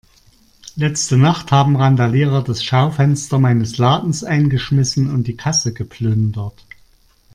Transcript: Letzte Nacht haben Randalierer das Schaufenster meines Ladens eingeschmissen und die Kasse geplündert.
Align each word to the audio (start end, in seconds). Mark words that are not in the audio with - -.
Letzte 0.75 1.15
Nacht 1.15 1.51
haben 1.51 1.75
Randalierer 1.75 2.41
das 2.43 2.63
Schaufenster 2.63 3.37
meines 3.37 3.77
Ladens 3.77 4.23
eingeschmissen 4.23 5.13
und 5.13 5.27
die 5.27 5.37
Kasse 5.37 5.73
geplündert. 5.73 6.65